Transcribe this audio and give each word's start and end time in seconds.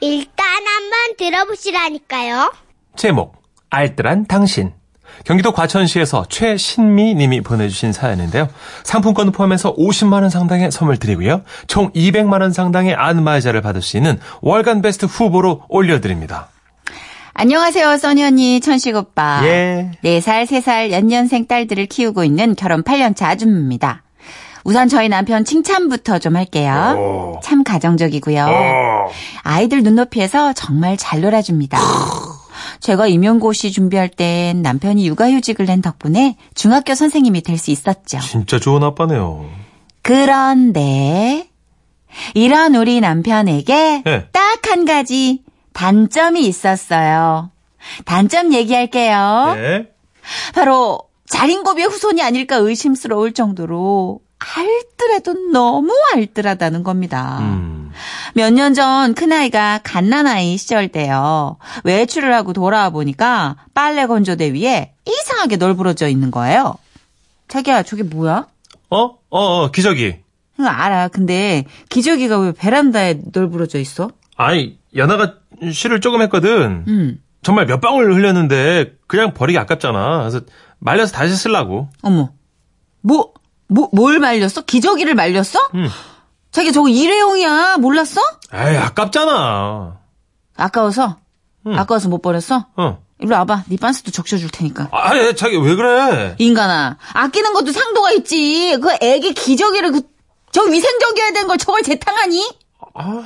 일단 0.00 0.46
한번 0.46 1.16
들어보시라니까요. 1.16 2.52
제목 2.96 3.40
알뜰한 3.70 4.26
당신 4.26 4.72
경기도 5.24 5.52
과천시에서 5.52 6.26
최신미 6.28 7.14
님이 7.14 7.40
보내주신 7.40 7.92
사연인데요. 7.92 8.48
상품권을 8.84 9.32
포함해서 9.32 9.74
50만 9.74 10.22
원 10.22 10.30
상당의 10.30 10.70
선물 10.70 10.98
드리고요. 10.98 11.42
총 11.66 11.92
200만 11.92 12.40
원 12.40 12.52
상당의 12.52 12.94
안마의자를 12.94 13.60
받을 13.60 13.82
수 13.82 13.96
있는 13.96 14.18
월간 14.40 14.82
베스트 14.82 15.06
후보로 15.06 15.64
올려드립니다. 15.68 16.48
안녕하세요, 17.34 17.96
써니 17.96 18.24
언니, 18.24 18.60
천식 18.60 18.96
오빠. 18.96 19.40
예. 19.44 19.92
4살, 20.04 20.46
3살 20.46 20.90
연년생 20.90 21.46
딸들을 21.46 21.86
키우고 21.86 22.24
있는 22.24 22.54
결혼 22.54 22.82
8년차 22.82 23.24
아줌입니다. 23.24 24.02
우선 24.64 24.88
저희 24.88 25.08
남편 25.08 25.44
칭찬부터 25.44 26.18
좀 26.18 26.36
할게요. 26.36 27.40
참 27.42 27.64
가정적이고요. 27.64 28.46
아이들 29.42 29.82
눈높이에서 29.82 30.52
정말 30.52 30.96
잘 30.96 31.20
놀아줍니다. 31.20 31.78
제가 32.80 33.06
임용고시 33.06 33.72
준비할 33.72 34.08
땐 34.08 34.62
남편이 34.62 35.06
육아휴직을 35.06 35.66
낸 35.66 35.82
덕분에 35.82 36.36
중학교 36.54 36.94
선생님이 36.94 37.42
될 37.42 37.58
수 37.58 37.70
있었죠. 37.70 38.18
진짜 38.20 38.58
좋은 38.58 38.82
아빠네요. 38.82 39.44
그런데 40.02 41.48
이런 42.34 42.74
우리 42.74 43.00
남편에게 43.00 44.02
네. 44.04 44.26
딱한 44.32 44.84
가지 44.86 45.42
단점이 45.74 46.40
있었어요. 46.46 47.50
단점 48.04 48.52
얘기할게요. 48.54 49.54
네. 49.56 49.88
바로 50.54 51.00
자린고비의 51.28 51.86
후손이 51.88 52.22
아닐까 52.22 52.56
의심스러울 52.56 53.32
정도로 53.32 54.20
알뜰해도 54.40 55.50
너무 55.52 55.92
알뜰하다는 56.14 56.82
겁니다. 56.82 57.38
음. 57.40 57.90
몇년 58.34 58.74
전 58.74 59.14
큰아이가 59.14 59.80
갓난아이 59.82 60.56
시절 60.56 60.88
때요. 60.88 61.58
외출을 61.84 62.32
하고 62.34 62.52
돌아와 62.52 62.90
보니까 62.90 63.56
빨래 63.74 64.06
건조대 64.06 64.52
위에 64.54 64.94
이상하게 65.06 65.56
널브러져 65.56 66.08
있는 66.08 66.30
거예요. 66.30 66.74
자기야 67.48 67.82
저게 67.82 68.02
뭐야? 68.02 68.46
어? 68.90 68.98
어, 68.98 69.18
어, 69.30 69.70
기저귀. 69.70 70.16
응, 70.60 70.66
알아. 70.66 71.08
근데 71.08 71.64
기저귀가 71.88 72.38
왜 72.38 72.52
베란다에 72.52 73.20
널브러져 73.32 73.78
있어? 73.78 74.10
아니, 74.36 74.78
연아가 74.96 75.34
쉬를 75.72 76.00
조금 76.00 76.22
했거든. 76.22 76.84
음. 76.88 77.22
정말 77.42 77.66
몇 77.66 77.80
방울 77.80 78.12
흘렸는데 78.12 78.94
그냥 79.06 79.32
버리기 79.32 79.58
아깝잖아. 79.58 80.18
그래서 80.20 80.40
말려서 80.78 81.12
다시 81.12 81.34
쓰려고. 81.34 81.88
어머. 82.02 82.30
뭐, 83.00 83.32
뭐, 83.70 83.88
뭘 83.92 84.18
말렸어? 84.18 84.62
기저귀를 84.62 85.14
말렸어? 85.14 85.58
음. 85.74 85.88
자기 86.50 86.72
저거 86.72 86.88
일회용이야. 86.88 87.76
몰랐어? 87.78 88.20
에이, 88.52 88.76
아깝잖아. 88.76 89.98
아까워서? 90.56 91.16
응. 91.66 91.78
아까워서 91.78 92.08
못 92.08 92.20
버렸어? 92.22 92.66
어. 92.76 92.98
일로 93.20 93.36
와봐. 93.36 93.64
네 93.68 93.76
빤스도 93.76 94.10
적셔줄 94.10 94.50
테니까. 94.50 94.88
아니, 94.92 95.36
자기 95.36 95.56
왜 95.56 95.74
그래? 95.76 96.34
인간아. 96.38 96.96
아끼는 97.12 97.52
것도 97.52 97.70
상도가 97.72 98.10
있지. 98.12 98.76
그 98.82 98.90
애기 99.00 99.34
기저귀를 99.34 99.92
그, 99.92 100.02
저 100.52 100.62
위생적이어야 100.62 101.32
되는 101.32 101.46
걸 101.46 101.58
저걸 101.58 101.82
재탕하니? 101.82 102.50
아, 102.94 103.22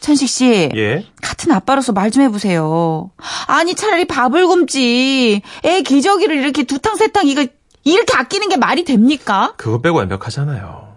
천식 0.00 0.28
씨. 0.28 0.70
예. 0.74 1.06
같은 1.22 1.52
아빠로서 1.52 1.92
말 1.92 2.10
좀 2.10 2.22
해보세요. 2.22 3.10
아니 3.46 3.74
차라리 3.74 4.06
밥을 4.06 4.46
굶지. 4.46 5.42
애 5.64 5.82
기저귀를 5.82 6.36
이렇게 6.36 6.64
두 6.64 6.78
탕 6.78 6.94
세 6.96 7.08
탕 7.12 7.26
이거 7.28 7.46
이렇게 7.84 8.16
아끼는 8.16 8.48
게 8.48 8.56
말이 8.56 8.84
됩니까? 8.84 9.52
그거 9.56 9.80
빼고 9.80 9.98
완벽하잖아요. 9.98 10.94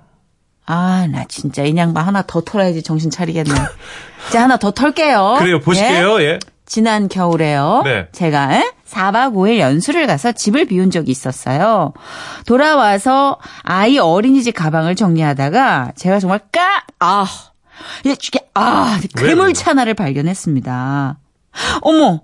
아 0.66 1.07
나 1.09 1.23
진짜 1.29 1.63
이 1.63 1.75
양반 1.77 2.05
하나 2.05 2.21
더 2.23 2.41
털어야지 2.41 2.83
정신 2.83 3.09
차리겠네. 3.09 3.52
이제 4.27 4.38
하나 4.38 4.57
더 4.57 4.71
털게요. 4.71 5.35
그래요, 5.39 5.55
예? 5.55 5.59
보실게요, 5.59 6.21
예. 6.21 6.39
지난 6.66 7.07
겨울에요. 7.07 7.83
네. 7.85 8.07
제가 8.11 8.55
에? 8.57 8.71
4박 8.89 9.34
5일 9.34 9.59
연수를 9.59 10.06
가서 10.07 10.34
집을 10.34 10.66
비운 10.66 10.91
적이 10.91 11.12
있었어요. 11.12 11.94
돌아와서 12.45 13.38
아이 13.63 13.97
어린이집 13.97 14.51
가방을 14.53 14.95
정리하다가 14.95 15.94
제가 15.95 16.19
정말 16.19 16.39
까, 16.51 16.83
아, 17.00 17.25
이게, 18.03 18.39
아, 18.53 19.00
왜, 19.22 19.28
괴물차 19.28 19.72
하나를 19.72 19.94
발견했습니다. 19.94 21.17
어머, 21.81 22.22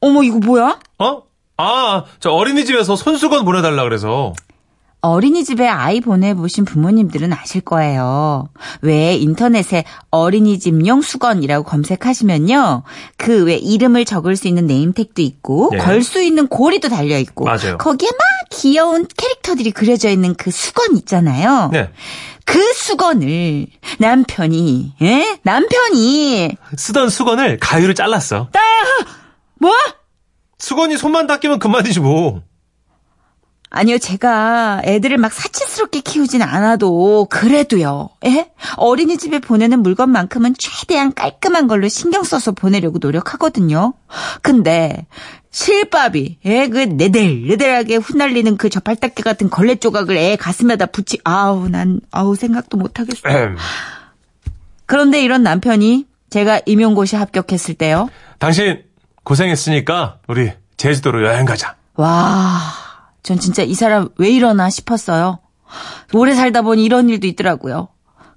어머, 0.00 0.22
이거 0.22 0.38
뭐야? 0.38 0.78
어? 0.98 1.22
아, 1.56 2.04
저 2.20 2.30
어린이집에서 2.30 2.96
손수건 2.96 3.44
보내달라 3.44 3.82
그래서. 3.84 4.32
어린이집에 5.02 5.68
아이 5.68 6.00
보내보신 6.00 6.64
부모님들은 6.64 7.30
아실 7.34 7.60
거예요. 7.60 8.48
왜 8.80 9.14
인터넷에 9.16 9.84
어린이집용 10.10 11.02
수건이라고 11.02 11.64
검색하시면요. 11.64 12.84
그 13.18 13.44
왜 13.44 13.56
이름을 13.56 14.06
적을 14.06 14.34
수 14.36 14.48
있는 14.48 14.66
네임택도 14.66 15.20
있고 15.20 15.70
예. 15.74 15.76
걸수 15.76 16.22
있는 16.22 16.46
고리도 16.46 16.88
달려 16.88 17.18
있고 17.18 17.44
맞아요. 17.44 17.76
거기에 17.76 18.08
막 18.08 18.18
귀여운 18.50 19.06
캐릭터들이 19.14 19.72
그려져 19.72 20.08
있는 20.08 20.34
그 20.34 20.50
수건 20.50 20.96
있잖아요. 20.96 21.68
네. 21.70 21.90
그 22.46 22.58
수건을 22.72 23.66
남편이 23.98 24.94
예? 25.02 25.38
남편이 25.42 26.56
쓰던 26.76 27.10
수건을 27.10 27.58
가위로 27.60 27.92
잘랐어. 27.92 28.48
뭐? 29.60 29.70
수건이 30.64 30.96
손만 30.96 31.26
닦이면 31.26 31.58
그만이지 31.58 32.00
뭐. 32.00 32.42
아니요, 33.68 33.98
제가 33.98 34.80
애들을 34.84 35.18
막 35.18 35.32
사치스럽게 35.32 36.00
키우진 36.00 36.40
않아도, 36.40 37.26
그래도요, 37.28 38.08
예? 38.24 38.50
어린이집에 38.76 39.40
보내는 39.40 39.82
물건만큼은 39.82 40.54
최대한 40.56 41.12
깔끔한 41.12 41.66
걸로 41.66 41.88
신경 41.88 42.22
써서 42.22 42.52
보내려고 42.52 42.98
노력하거든요. 42.98 43.92
근데, 44.42 45.06
실밥이, 45.50 46.38
예, 46.46 46.68
그, 46.68 46.78
네들네들하게 46.78 47.96
흩날리는 47.96 48.56
그 48.56 48.70
저팔딱개 48.70 49.22
같은 49.22 49.50
걸레 49.50 49.74
조각을 49.74 50.16
애 50.16 50.36
가슴에다 50.36 50.86
붙이, 50.86 51.18
아우, 51.24 51.68
난, 51.68 52.00
아우, 52.10 52.36
생각도 52.36 52.76
못 52.76 53.00
하겠어. 53.00 53.28
엠. 53.28 53.56
그런데 54.86 55.20
이런 55.20 55.42
남편이, 55.42 56.06
제가 56.30 56.60
임용고시 56.64 57.16
합격했을 57.16 57.74
때요. 57.74 58.08
당신 58.38 58.82
고생했으니까 59.24 60.18
우리 60.28 60.52
제주도로 60.76 61.26
여행 61.26 61.44
가자. 61.44 61.76
와, 61.94 62.60
전 63.22 63.38
진짜 63.38 63.62
이 63.62 63.74
사람 63.74 64.08
왜 64.18 64.30
이러나 64.30 64.70
싶었어요. 64.70 65.40
오래 66.12 66.34
살다 66.34 66.62
보니 66.62 66.84
이런 66.84 67.08
일도 67.08 67.26
있더라고요. 67.26 67.88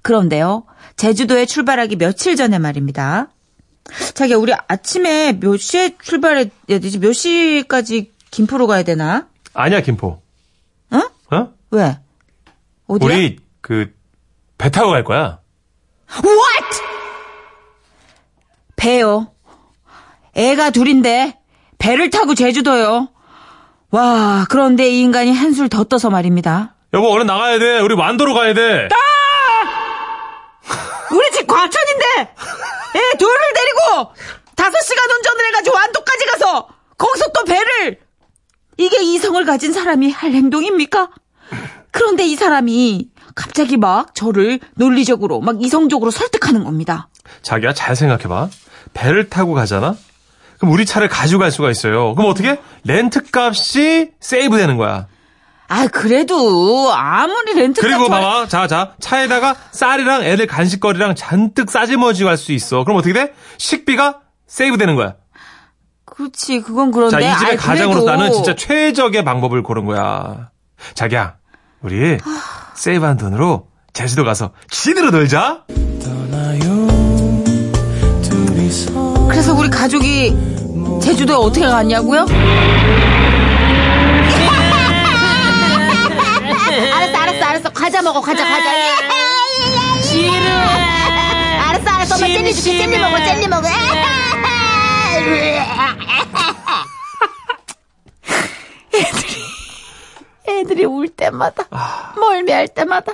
그런데요, 0.02 0.66
제주도에 0.96 1.46
출발하기 1.46 1.98
며칠 1.98 2.36
전에 2.36 2.58
말입니다. 2.60 3.28
자기야, 4.14 4.38
우리 4.38 4.54
아침에 4.68 5.34
몇 5.40 5.58
시에 5.58 5.98
출발해야 6.02 6.46
되지? 6.68 7.00
몇 7.00 7.14
시까지 7.14 8.14
김포로 8.32 8.68
가야 8.68 8.84
되나? 8.84 9.28
아니야, 9.54 9.82
김포. 9.82 10.22
어? 10.92 11.36
어? 11.36 11.54
왜? 11.72 12.00
어디야? 12.88 13.06
우리 13.08 13.40
그 13.62 13.98
배 14.58 14.72
타고 14.72 14.90
갈 14.90 15.04
거야. 15.04 15.40
What? 16.24 16.82
배요. 18.76 19.32
애가 20.38 20.70
둘인데 20.70 21.38
배를 21.80 22.10
타고 22.12 22.36
제주도요. 22.36 23.10
와, 23.90 24.46
그런데 24.50 24.88
이 24.90 25.02
인간이 25.02 25.34
한술 25.34 25.68
더 25.68 25.84
떠서 25.84 26.10
말입니다. 26.10 26.76
여보, 26.94 27.10
얼른 27.10 27.26
나가야 27.26 27.60
돼. 27.60 27.80
우리 27.80 27.96
완도로 27.96 28.34
가야 28.34 28.54
돼. 28.54 28.88
우리 31.12 31.32
집 31.32 31.48
과천인데 31.48 32.06
애 32.22 33.18
둘을 33.18 33.36
데리고 33.56 34.12
다섯 34.56 34.80
시간 34.82 35.10
운전을 35.18 35.46
해가지고 35.48 35.76
완도까지 35.76 36.26
가서 36.26 36.68
거기서 36.98 37.28
또 37.34 37.44
배를 37.46 38.00
이게 38.78 39.02
이성을 39.02 39.44
가진 39.46 39.74
사람이 39.74 40.12
할 40.12 40.34
행동입니까? 40.34 41.10
그런데 41.92 42.26
이 42.26 42.36
사람이 42.36 43.10
갑자기 43.34 43.78
막 43.78 44.14
저를 44.14 44.60
논리적으로 44.76 45.40
막 45.42 45.62
이성적으로 45.64 46.12
설득하는 46.12 46.64
겁니다. 46.64 47.10
자기야, 47.42 47.74
잘 47.74 47.96
생각해봐. 47.96 48.50
배를 48.94 49.30
타고 49.30 49.54
가잖아? 49.54 49.96
그럼 50.60 50.74
우리 50.74 50.86
차를 50.86 51.08
가지고 51.08 51.42
갈 51.42 51.52
수가 51.52 51.70
있어요. 51.70 52.16
그럼 52.16 52.30
어떻게? 52.32 52.60
렌트 52.84 53.22
값이 53.32 54.12
세이브 54.20 54.58
되는 54.58 54.78
거야. 54.78 55.08
아 55.70 55.88
그래도 55.88 56.94
아무리 56.94 57.54
렌트카 57.54 57.86
그리고 57.86 58.06
저- 58.06 58.10
봐봐. 58.10 58.48
자, 58.48 58.68
자. 58.68 58.94
차에다가 59.00 59.56
쌀이랑 59.72 60.24
애들 60.24 60.48
간식거리랑 60.48 61.16
잔뜩 61.16 61.70
싸지머지고 61.70 62.30
할수 62.30 62.54
있어. 62.54 62.84
그럼 62.86 62.98
어떻게 62.98 63.14
돼? 63.14 63.34
식비가 63.58 64.20
세이브 64.48 64.78
되는 64.78 64.96
거야. 64.96 65.16
그렇지 66.06 66.62
그건 66.62 66.92
그런데 66.92 67.20
자, 67.20 67.36
이 67.36 67.38
집의 67.38 67.58
가장으로 67.58 68.04
그래도 68.04 68.18
나는 68.18 68.32
진짜 68.34 68.56
최적의 68.56 69.24
방법을 69.26 69.62
고른 69.62 69.86
거야. 69.86 70.50
자기야, 70.96 71.36
우리 71.82 72.18
세이브한 72.76 73.18
돈으로 73.18 73.68
제주도 73.94 74.24
가서 74.24 74.52
지대로 74.70 75.12
놀자. 75.12 75.66
그래서 79.30 79.54
우리 79.54 79.70
가족이 79.70 80.36
제주도에 81.02 81.36
어떻게 81.36 81.66
갔냐고요? 81.66 82.26
알았어, 86.94 87.18
알았어, 87.18 87.46
알았어. 87.46 87.70
과자 87.74 88.02
먹어, 88.02 88.22
과자, 88.22 88.44
과자. 88.44 88.70
아, 88.72 90.02
싫어. 90.02 90.50
알았어, 91.70 91.90
알았어. 91.90 92.16
엄마 92.16 92.28
젤리 92.28 92.54
줄게, 92.54 92.78
젤리 92.78 92.98
먹어, 93.00 93.18
젤리 93.18 93.48
먹어. 93.48 93.68
아. 93.68 93.72
애들이, 98.94 99.36
애들이 100.48 100.86
울 100.86 101.08
때마다, 101.10 101.64
멀미할 102.16 102.68
때마다, 102.70 103.14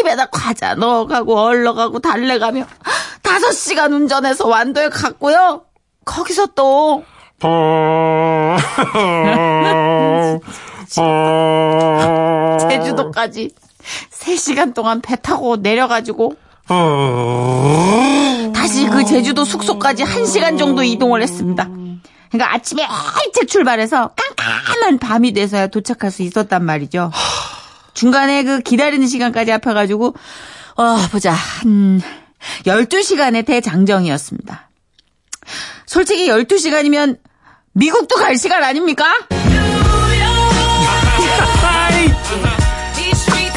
입에다 0.00 0.26
과자 0.26 0.74
넣어가고, 0.74 1.38
얼러가고, 1.38 1.98
달래가며, 2.00 2.66
다섯 3.28 3.52
시간 3.52 3.92
운전해서 3.92 4.48
완도에 4.48 4.88
갔고요. 4.88 5.62
거기서 6.04 6.46
또 6.54 7.04
제주도까지 12.68 13.50
3시간 14.10 14.74
동안 14.74 15.00
배 15.00 15.16
타고 15.16 15.56
내려가지고 15.56 16.34
다시 18.54 18.86
그 18.88 19.04
제주도 19.04 19.44
숙소까지 19.44 20.04
1시간 20.04 20.58
정도 20.58 20.82
이동을 20.82 21.22
했습니다. 21.22 21.68
그러니까 22.30 22.54
아침에 22.54 22.86
일찍 23.26 23.48
출발해서 23.48 24.10
깜깜한 24.36 24.98
밤이 24.98 25.32
돼서야 25.32 25.68
도착할 25.68 26.10
수 26.10 26.22
있었단 26.22 26.64
말이죠. 26.64 27.10
중간에 27.94 28.44
그 28.44 28.60
기다리는 28.60 29.06
시간까지 29.06 29.50
합해가지고 29.50 30.14
어 30.76 30.96
보자 31.10 31.32
한 31.32 32.00
12시간의 32.64 33.46
대장정이었습니다. 33.46 34.68
솔직히 35.86 36.28
12시간이면 36.28 37.18
미국도 37.72 38.16
갈 38.16 38.36
시간 38.36 38.62
아닙니까? 38.64 39.04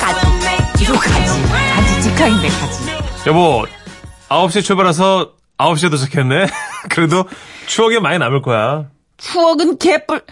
가지. 0.02 0.84
이거 0.84 0.94
가지. 0.94 1.42
가지 1.52 2.02
직항인데 2.02 2.48
가지. 2.50 2.92
여보, 3.28 3.66
9시에 4.30 4.64
출발해서 4.64 5.34
9시에 5.58 5.92
도착했네. 5.92 6.48
그래도 6.90 7.26
추억이 7.68 8.00
많이 8.00 8.18
남을 8.18 8.42
거야. 8.42 8.90
추억은 9.18 9.78
개뿔. 9.78 10.24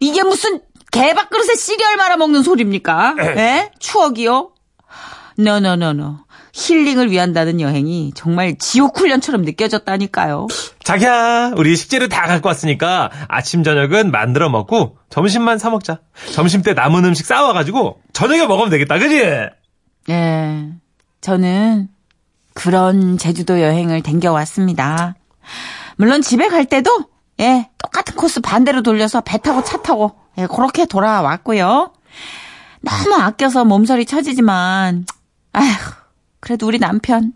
이게 0.00 0.22
무슨 0.22 0.60
개밥그릇에 0.90 1.54
시리얼 1.56 1.96
말아먹는 1.96 2.42
소리입니까? 2.42 3.16
예? 3.36 3.70
추억이요? 3.78 4.52
no 5.36 5.54
no 5.54 5.72
no 5.72 5.91
no. 5.91 6.18
힐링을 6.52 7.10
위한다는 7.10 7.60
여행이 7.60 8.12
정말 8.14 8.56
지옥 8.58 8.98
훈련처럼 8.98 9.42
느껴졌다니까요. 9.42 10.46
자기야, 10.82 11.52
우리 11.56 11.76
식재료 11.76 12.08
다 12.08 12.26
갖고 12.26 12.48
왔으니까 12.48 13.10
아침, 13.28 13.62
저녁은 13.62 14.10
만들어 14.10 14.48
먹고 14.48 14.98
점심만 15.10 15.58
사 15.58 15.70
먹자. 15.70 16.00
점심 16.32 16.62
때 16.62 16.72
남은 16.74 17.04
음식 17.04 17.26
싸와가지고 17.26 18.00
저녁에 18.12 18.46
먹으면 18.46 18.70
되겠다, 18.70 18.98
그지? 18.98 19.22
예. 20.10 20.68
저는 21.20 21.88
그런 22.54 23.18
제주도 23.18 23.60
여행을 23.60 24.02
댕겨왔습니다. 24.02 25.14
물론 25.96 26.22
집에 26.22 26.48
갈 26.48 26.64
때도, 26.64 26.90
예, 27.40 27.68
똑같은 27.78 28.16
코스 28.16 28.40
반대로 28.40 28.82
돌려서 28.82 29.20
배 29.20 29.38
타고 29.38 29.62
차 29.62 29.82
타고, 29.82 30.16
예, 30.38 30.46
그렇게 30.46 30.86
돌아왔고요. 30.86 31.92
너무 32.80 33.14
아껴서 33.14 33.64
몸서리 33.64 34.06
처지지만, 34.06 35.06
아휴, 35.52 35.66
그래도 36.40 36.66
우리 36.66 36.78
남편. 36.78 37.32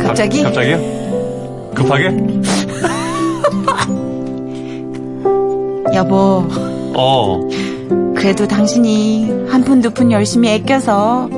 갑자기? 0.00 0.38
가- 0.42 0.48
갑자기요? 0.50 1.70
급하게? 1.74 2.08
여보, 5.94 6.44
어. 6.94 7.40
그래도 8.16 8.46
당신이 8.46 9.46
한 9.48 9.64
푼 9.64 9.80
두 9.80 9.90
푼 9.90 10.12
열심히 10.12 10.52
아껴서 10.52 11.28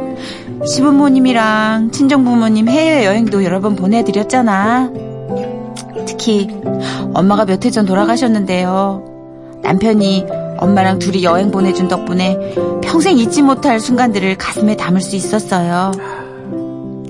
시부모님이랑 0.67 1.91
친정부모님 1.93 2.69
해외여행도 2.69 3.45
여러 3.45 3.61
번 3.61 3.77
보내드렸잖아. 3.77 4.91
특히 6.07 6.49
엄마가 7.15 7.45
몇 7.47 7.65
해 7.65 7.71
전 7.71 7.87
돌아가셨는데요. 7.87 9.05
남편이 9.63 10.27
엄마랑 10.63 11.01
둘이 11.01 11.25
여행 11.25 11.51
보내준 11.51 11.89
덕분에 11.89 12.55
평생 12.83 13.19
잊지 13.19 13.43
못할 13.43 13.81
순간들을 13.81 14.39
가슴에 14.39 14.77
담을 14.77 15.01
수 15.01 15.17
있었어요. 15.17 15.91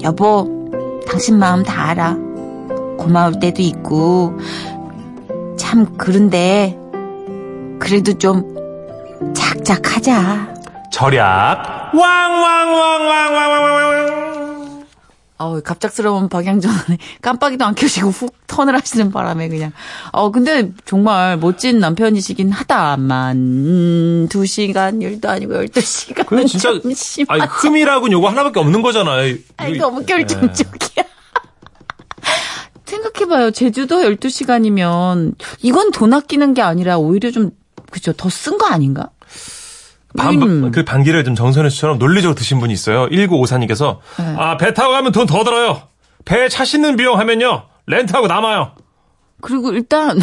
여보, 0.03 0.49
당신 1.07 1.39
마음 1.39 1.63
다 1.63 1.91
알아. 1.91 2.17
고마울 2.99 3.41
때도 3.41 3.61
있고, 3.61 4.39
참, 5.59 5.99
그런데, 5.99 6.79
그래도 7.79 8.17
좀, 8.17 8.55
작작 9.35 9.97
하자. 9.97 10.55
절약, 10.91 11.93
왕왕왕왕왕왕왕. 11.95 14.83
어우, 15.39 15.63
갑작스러운 15.63 16.29
방향 16.29 16.61
전환에 16.61 16.99
깜빡이도 17.21 17.65
안 17.65 17.75
켜시고 17.75 18.11
훅 18.11 18.42
턴을 18.53 18.75
하시는 18.75 19.11
바람에 19.11 19.49
그냥. 19.49 19.73
어, 20.13 20.31
근데 20.31 20.71
정말 20.85 21.39
멋진 21.39 21.79
남편이시긴 21.79 22.53
하다만, 22.53 23.37
음, 23.37 24.29
2시간 24.31 25.01
일도 25.03 25.29
아니고 25.31 25.55
12시간. 25.55 26.27
그게 26.27 26.45
진짜, 26.45 26.71
아니, 27.29 27.43
흠이라고는 27.43 28.13
요거 28.13 28.29
하나밖에 28.29 28.61
없는 28.61 28.83
거잖아요. 28.83 29.37
아니, 29.57 29.79
너무 29.79 30.05
결정적이야. 30.05 31.05
생각해봐요. 32.85 33.51
제주도 33.53 34.03
12시간이면, 34.03 35.35
이건 35.63 35.91
돈 35.93 36.13
아끼는 36.13 36.53
게 36.55 36.61
아니라 36.63 36.99
오히려 36.99 37.31
좀, 37.31 37.51
그죠, 37.91 38.13
더 38.13 38.29
쓴 38.29 38.59
거 38.59 38.67
아닌가? 38.67 39.11
반, 40.17 40.43
음. 40.43 40.71
그 40.73 40.85
반기를 40.85 41.25
좀 41.25 41.35
정선혜 41.35 41.71
씨처럼 41.71 41.99
논리적으로 41.99 42.35
드신 42.35 42.61
분이 42.61 42.73
있어요. 42.75 43.09
1954님께서. 43.09 43.99
네. 44.19 44.35
아, 44.37 44.57
배 44.59 44.75
타고 44.75 44.93
가면 44.93 45.13
돈 45.13 45.27
더 45.27 45.43
들어요. 45.43 45.83
배에 46.27 46.49
차 46.51 46.65
싣는 46.67 46.97
비용 46.97 47.19
하면요. 47.19 47.65
렌트하고 47.87 48.27
남아요. 48.27 48.73
그리고 49.41 49.73
일단, 49.73 50.19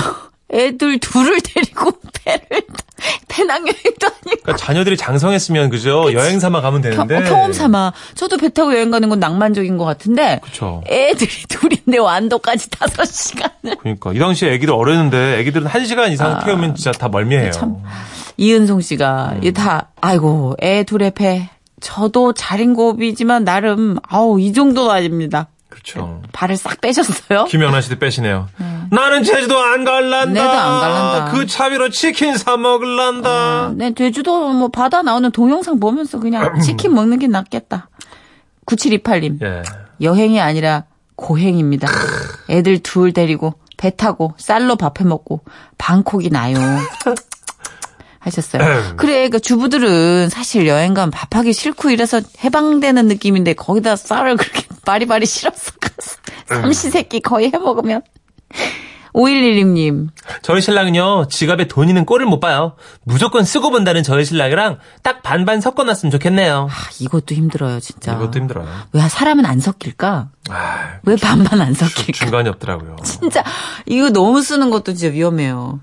애들 0.52 1.00
둘을 1.00 1.42
데리고 1.42 1.92
배를, 2.24 2.42
타- 2.50 2.84
배낭 3.28 3.60
여행도 3.68 4.08
아니고. 4.08 4.42
그러니까 4.42 4.56
자녀들이 4.56 4.98
장성했으면, 4.98 5.70
그죠? 5.70 6.12
여행 6.14 6.40
삼아 6.40 6.62
가면 6.62 6.82
겨- 6.82 6.90
되는데. 6.90 7.18
어, 7.18 7.22
경험 7.30 7.54
삼아. 7.54 7.94
저도 8.16 8.38
배 8.38 8.50
타고 8.50 8.74
여행 8.74 8.90
가는 8.92 9.08
건 9.10 9.20
낭만적인 9.20 9.78
것 9.78 9.86
같은데. 9.86 10.40
그쵸. 10.44 10.82
애들이 10.88 11.30
둘인데 11.50 11.98
완도까지 12.00 12.70
다섯 12.72 13.06
시간을. 13.06 13.78
그러니까. 13.80 14.14
이 14.14 14.20
당시에 14.20 14.54
애기들 14.54 14.74
어렸는데, 14.74 15.40
애기들은 15.40 15.68
한 15.68 15.86
시간 15.86 16.12
이상 16.12 16.40
태우면 16.44 16.76
진짜 16.76 16.92
다 16.92 17.10
멀미해요. 17.10 17.50
아, 17.50 17.52
참. 17.52 17.78
이은송 18.38 18.80
씨가 18.82 19.34
음. 19.36 19.44
이다 19.44 19.90
아이고 20.00 20.56
애 20.62 20.84
둘의 20.84 21.12
배. 21.12 21.50
저도 21.82 22.32
자린고비지만 22.34 23.44
나름 23.44 23.98
아우 24.08 24.40
이 24.40 24.54
정도는 24.54 24.90
아닙니다. 24.90 25.48
그렇죠. 25.70 26.22
발을 26.34 26.58
싹 26.58 26.82
빼셨어요. 26.82 27.46
김연아 27.50 27.82
씨도 27.82 28.00
빼시네요. 28.00 28.50
나는 28.92 29.24
제주도 29.24 29.60
안 29.60 29.86
갈란다. 29.86 30.32
내도 30.32 30.50
안 30.50 30.80
갈란다. 30.80 31.32
그 31.32 31.46
차비로 31.46 31.90
치킨 31.90 32.38
사 32.38 32.58
먹을란다. 32.58 33.74
네, 33.76 33.94
제주도 33.94 34.50
뭐 34.50 34.70
바다 34.70 35.02
나오는 35.04 35.32
동영상 35.32 35.80
보면서 35.80 36.20
그냥 36.20 36.60
치킨 36.62 36.94
먹는 36.94 37.20
게 37.20 37.28
낫겠다. 37.28 37.90
9728님. 38.66 39.42
예. 39.44 39.62
여행이 40.02 40.42
아니라 40.42 40.86
고행입니다. 41.16 41.88
애들 42.50 42.80
둘 42.80 43.14
데리고 43.14 43.54
배 43.78 43.90
타고 43.96 44.34
쌀로 44.38 44.76
밥해 44.76 45.08
먹고 45.08 45.42
방콕이 45.78 46.30
나요. 46.30 46.56
하셨어요. 48.20 48.96
그래, 48.98 49.30
그 49.30 49.40
주부들은 49.40 50.30
사실 50.30 50.68
여행 50.68 50.94
가면 50.94 51.12
밥하기 51.12 51.54
싫고 51.54 51.90
이래서 51.90 52.20
해방되는 52.44 53.08
느낌인데 53.08 53.54
거기다 53.54 53.96
쌀을 53.96 54.36
그렇게 54.36 54.64
바리바리 54.90 55.28
실어서 55.28 55.72
가서 55.80 56.18
삼시세끼 56.48 57.20
거의 57.20 57.52
해 57.54 57.58
먹으면 57.60 58.02
5116님. 59.14 60.08
저희 60.42 60.62
신랑은요, 60.62 61.28
지갑에 61.30 61.68
돈 61.68 61.90
있는 61.90 62.06
꼴을 62.06 62.26
못 62.26 62.40
봐요. 62.40 62.74
무조건 63.04 63.44
쓰고 63.44 63.70
본다는 63.70 64.02
저희 64.02 64.26
신랑이랑 64.26 64.80
딱 65.04 65.22
반반 65.22 65.62
섞어놨으면 65.62 66.12
좋겠네요. 66.12 66.70
아, 66.72 66.90
이것도 67.00 67.36
힘들어요, 67.36 67.80
진짜. 67.80 68.14
이것도 68.14 68.40
힘들어요. 68.40 68.68
왜 68.94 69.08
사람은 69.08 69.46
안 69.46 69.60
섞일까? 69.60 70.30
아, 70.50 71.00
왜 71.04 71.16
반반 71.18 71.62
안 71.62 71.76
섞일까? 71.76 72.12
중간이 72.14 72.50
없더라고요. 72.50 72.96
진짜 73.04 73.44
이거 73.86 74.10
너무 74.10 74.42
쓰는 74.42 74.72
것도 74.72 74.94
진짜 74.96 75.14
위험해요. 75.14 75.82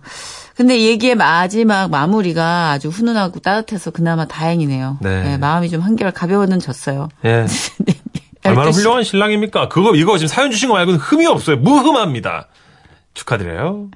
근데 0.57 0.81
얘기의 0.81 1.15
마지막 1.15 1.91
마무리가 1.91 2.71
아주 2.71 2.89
훈훈하고 2.89 3.41
따뜻해서 3.41 3.91
그나마 3.91 4.25
다행이네요. 4.25 4.99
네. 5.03 5.37
마음이 5.37 5.69
좀 5.69 5.83
한결 5.83 6.11
가벼워졌어요. 6.13 7.09
예. 7.27 7.47
얼마나 8.49 8.71
12시. 8.71 8.75
훌륭한 8.79 9.05
신랑입니까? 9.05 9.69
그거, 9.69 9.95
이거 9.95 10.19
지금 10.19 10.29
사연 10.29 10.51
주신 10.51 10.69
거 10.69 10.75
말고는 10.75 10.99
흠이 11.01 11.27
없어요. 11.27 11.57
무흠합니다. 11.57 12.49
축하드려요. 13.15 13.89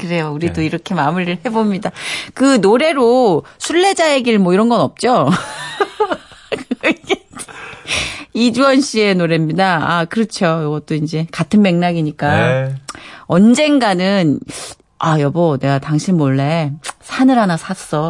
그래요. 0.00 0.32
우리도 0.32 0.60
네. 0.62 0.66
이렇게 0.66 0.94
마무리를 0.94 1.38
해봅니다. 1.44 1.90
그 2.34 2.56
노래로 2.62 3.44
순례자의 3.58 4.22
길 4.22 4.38
뭐 4.38 4.54
이런 4.54 4.68
건 4.70 4.80
없죠? 4.80 5.28
이주원 8.34 8.80
씨의 8.80 9.16
노래입니다. 9.16 9.80
아, 9.82 10.04
그렇죠. 10.06 10.62
이것도 10.62 10.94
이제 10.94 11.26
같은 11.30 11.60
맥락이니까. 11.62 12.28
네. 12.36 12.74
언젠가는 13.26 14.40
아 14.98 15.20
여보 15.20 15.58
내가 15.58 15.78
당신 15.78 16.16
몰래 16.16 16.72
산을 17.02 17.38
하나 17.38 17.56
샀어 17.56 18.08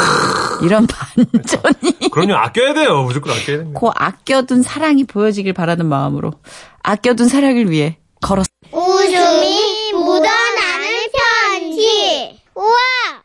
이런 0.62 0.86
반전이 0.86 2.10
그럼요, 2.10 2.34
아껴야 2.34 2.74
돼요. 2.74 3.02
무조건 3.02 3.32
아껴야 3.32 3.58
됩니다. 3.58 3.78
그 3.80 3.88
아껴둔 3.94 4.62
사랑이 4.62 5.04
보여지길 5.04 5.52
바라는 5.52 5.86
마음으로 5.86 6.32
아껴둔 6.82 7.28
사랑을 7.28 7.70
위해 7.70 7.98
걸었 8.20 8.46
웃음이 8.70 9.92
묻어나는 9.92 11.08
편지. 11.50 12.40
우와, 12.54 12.76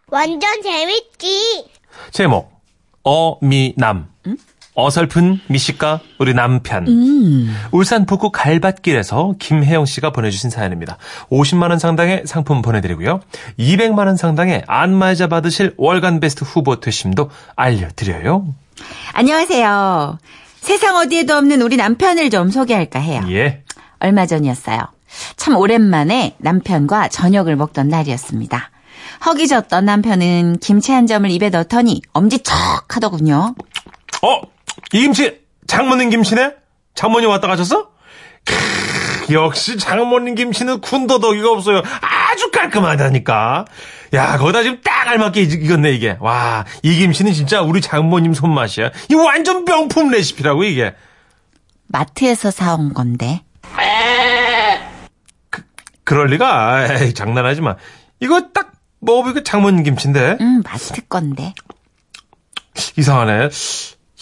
완전 0.10 0.62
재밌지. 0.62 1.65
제목 2.12 2.51
어미남 3.03 4.10
어설픈 4.80 5.40
미식가 5.48 6.02
우리 6.20 6.36
남편 6.36 6.86
울산 7.72 8.06
북구 8.06 8.30
갈밭길에서 8.32 9.34
김혜영 9.40 9.88
씨가 9.88 10.12
보내주신 10.12 10.52
사연입니다. 10.52 10.98
50만 11.32 11.72
원 11.72 11.80
상당의 11.80 12.24
상품 12.26 12.62
보내드리고요. 12.62 13.22
200만 13.58 14.06
원 14.06 14.16
상당의 14.16 14.64
안마의자 14.68 15.26
받으실 15.28 15.74
월간 15.78 16.20
베스트 16.20 16.44
후보 16.44 16.80
되심도 16.80 17.32
알려드려요. 17.56 18.54
안녕하세요. 19.14 20.20
세상 20.62 20.96
어디에도 20.98 21.36
없는 21.36 21.64
우리 21.64 21.76
남편을 21.76 22.30
좀 22.30 22.52
소개할까 22.52 23.00
해요. 23.00 23.24
예. 23.30 23.64
얼마 23.98 24.28
전이었어요. 24.28 24.80
참 25.38 25.56
오랜만에 25.56 26.36
남편과 26.38 27.08
저녁을 27.08 27.56
먹던 27.56 27.88
날이었습니다. 27.88 28.70
허기졌던 29.26 29.86
남편은 29.86 30.60
김치 30.60 30.92
한 30.92 31.08
점을 31.08 31.28
입에 31.32 31.50
넣더니 31.50 32.04
엄지척 32.14 32.96
하더군요. 32.96 33.56
어, 34.22 34.42
이 34.94 35.02
김치 35.02 35.42
장모님 35.68 36.10
김치네? 36.10 36.54
장모님 36.96 37.30
왔다 37.30 37.48
가셨어? 37.48 37.90
크, 38.46 39.34
역시 39.34 39.78
장모님 39.78 40.36
김치는 40.36 40.82
군더더기가 40.82 41.52
없어요. 41.52 41.82
아주 42.02 42.52
깔끔하다니까. 42.52 43.66
야, 44.14 44.38
거기다 44.38 44.64
지금 44.64 44.80
딱 44.84 45.08
알맞게 45.10 45.42
익- 45.42 45.64
익었네 45.66 45.92
이게. 45.92 46.18
와, 46.22 46.66
이 46.84 46.96
김치는 46.98 47.34
진짜 47.34 47.62
우리 47.62 47.82
장모님 47.82 48.34
손맛이야. 48.34 48.92
이 49.10 49.16
완전 49.16 49.66
명품 49.66 50.10
레시피라고 50.10 50.64
이게. 50.64 50.94
마트에서 51.88 52.52
사온 52.52 52.94
건데. 52.94 53.42
그럴 56.04 56.28
리가. 56.28 56.94
에이, 57.04 57.14
장난하지 57.14 57.62
마. 57.62 57.76
이거 58.22 58.50
딱 58.54 58.72
먹어보니까 59.02 59.44
장모님 59.44 59.84
김치인데. 59.84 60.38
음, 60.40 60.62
마트 60.64 61.06
건데. 61.08 61.54
이상하네. 62.98 63.50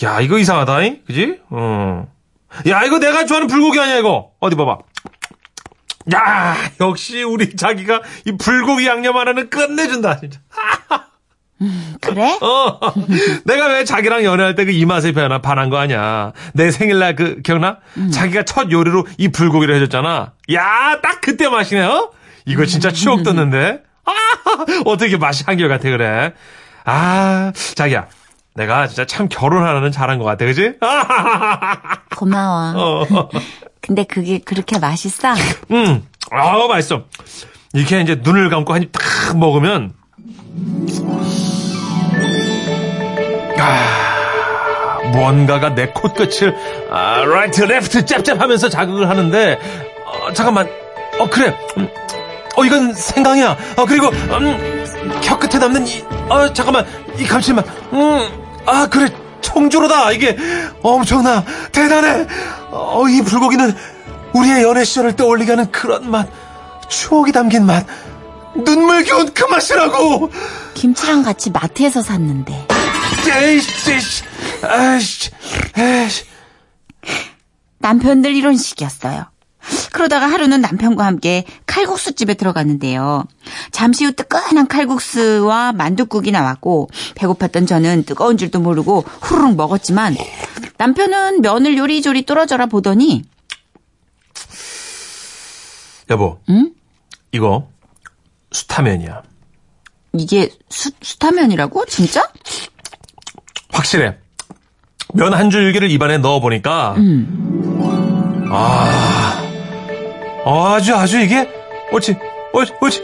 야, 0.03 0.19
이거 0.21 0.37
이상하다, 0.37 0.81
잉? 0.83 1.01
그지? 1.07 1.39
어. 1.49 2.07
야, 2.67 2.83
이거 2.83 2.99
내가 2.99 3.25
좋아하는 3.25 3.47
불고기 3.47 3.79
아니야, 3.79 3.97
이거? 3.97 4.31
어디 4.39 4.55
봐봐. 4.55 4.77
야, 6.13 6.55
역시 6.81 7.23
우리 7.23 7.55
자기가 7.55 8.01
이 8.25 8.33
불고기 8.37 8.85
양념 8.87 9.17
하나는 9.17 9.49
끝내준다, 9.49 10.19
진짜. 10.19 10.39
그래? 12.01 12.37
어. 12.41 12.79
내가 13.45 13.67
왜 13.67 13.85
자기랑 13.85 14.23
연애할 14.25 14.55
때 14.55 14.65
그 14.65 14.71
이 14.71 14.85
맛에 14.85 15.13
변화 15.13 15.39
반한 15.39 15.69
거 15.69 15.77
아니야. 15.77 16.33
내 16.53 16.69
생일날 16.69 17.15
그, 17.15 17.41
기억나? 17.41 17.77
자기가 18.13 18.43
첫 18.43 18.69
요리로 18.71 19.07
이 19.17 19.29
불고기를 19.29 19.73
해줬잖아. 19.75 20.33
야, 20.53 20.99
딱 21.01 21.21
그때 21.21 21.47
맛이네, 21.47 21.81
어? 21.85 22.11
이거 22.45 22.65
진짜 22.65 22.91
추억 22.91 23.23
돋는데? 23.23 23.81
아, 24.05 24.11
어떻게 24.85 25.17
맛이 25.17 25.43
한결같아, 25.47 25.83
그래? 25.89 26.33
아, 26.83 27.51
자기야. 27.73 28.07
내가 28.55 28.87
진짜 28.87 29.05
참 29.05 29.27
결혼하는 29.29 29.91
잘한 29.91 30.17
것 30.17 30.23
같아, 30.23 30.45
그지? 30.45 30.75
고마워. 32.15 33.03
어, 33.11 33.29
근데 33.81 34.05
그게 34.05 34.39
그렇게 34.39 34.79
맛있어? 34.79 35.33
음, 35.71 36.07
아, 36.31 36.65
맛있어. 36.67 37.03
이렇게 37.73 37.99
이제 37.99 38.15
눈을 38.23 38.49
감고 38.49 38.73
한입딱 38.73 39.37
먹으면, 39.37 39.93
아, 43.59 45.01
무언가가 45.11 45.75
내 45.75 45.87
콧끝을, 45.87 46.55
아, 46.91 47.25
라이트, 47.25 47.63
레프트, 47.63 48.05
잽잽하면서 48.05 48.69
자극을 48.69 49.09
하는데, 49.09 49.59
어, 50.05 50.31
잠깐만, 50.31 50.69
어, 51.19 51.29
그래. 51.29 51.53
음, 51.77 51.89
어, 52.55 52.63
이건 52.63 52.93
생강이야. 52.93 53.57
어, 53.75 53.85
그리고, 53.85 54.07
음, 54.09 54.85
혀 55.21 55.37
끝에 55.37 55.59
남는 55.59 55.85
이, 55.87 56.01
어, 56.29 56.53
잠깐만, 56.53 56.85
이 57.19 57.25
감칠맛, 57.25 57.65
음, 57.91 58.44
아, 58.65 58.87
그래. 58.87 59.09
청주로다. 59.41 60.11
이게 60.11 60.35
엄청나. 60.81 61.43
대단해. 61.71 62.27
어, 62.71 63.07
이 63.07 63.21
불고기는 63.21 63.75
우리의 64.33 64.63
연애 64.63 64.83
시절을 64.83 65.15
떠올리게 65.15 65.51
하는 65.51 65.71
그런 65.71 66.09
맛. 66.09 66.27
추억이 66.89 67.31
담긴 67.31 67.65
맛. 67.65 67.85
눈물 68.55 69.03
겨운 69.03 69.33
그 69.33 69.43
맛이라고. 69.45 70.31
김치랑 70.73 71.23
같이 71.23 71.51
마트에서 71.51 72.01
샀는데. 72.01 72.67
에이씨, 73.27 73.91
에이씨, 73.91 74.23
에이씨, 74.63 75.31
에이씨. 75.77 76.23
남편들 77.79 78.35
이런 78.35 78.55
식이었어요. 78.57 79.25
그러다가 79.95 80.27
하루는 80.29 80.59
남편과 80.59 81.05
함께 81.05 81.45
칼국수 81.65 82.15
집에 82.15 82.33
들어갔는데요. 82.33 83.23
잠시 83.71 84.03
후 84.03 84.11
뜨끈한 84.11 84.67
칼국수와 84.67 85.71
만둣국이 85.71 86.31
나왔고 86.31 86.89
배고팠던 87.15 87.65
저는 87.65 88.03
뜨거운 88.03 88.35
줄도 88.35 88.59
모르고 88.59 89.05
후루룩 89.21 89.55
먹었지만 89.55 90.17
남편은 90.77 91.39
면을 91.41 91.77
요리조리 91.77 92.23
뚫어져라 92.23 92.65
보더니 92.65 93.23
여보. 96.09 96.39
응? 96.49 96.73
이거 97.31 97.69
수타면이야. 98.51 99.23
이게 100.17 100.49
수, 100.69 100.91
수타면이라고? 101.01 101.85
진짜? 101.85 102.29
확실해. 103.71 104.17
면 105.13 105.33
한 105.33 105.49
줄기를 105.49 105.89
입안에 105.89 106.17
넣어보니까, 106.17 106.95
아, 108.51 109.44
아주 110.45 110.95
아주 110.95 111.19
이게, 111.19 111.49
옳지, 111.91 112.17
옳지, 112.53 112.73
옳지, 112.79 113.03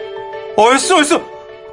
얼쑤 0.57 0.95
얼쑤, 0.95 1.21